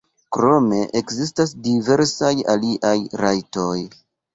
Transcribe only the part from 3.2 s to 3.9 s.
rajtoj.